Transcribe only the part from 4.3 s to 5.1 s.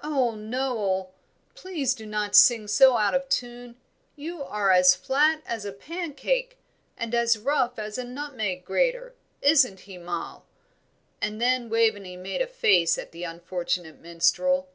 are as